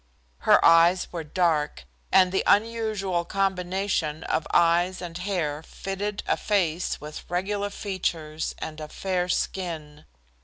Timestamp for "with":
6.99-7.29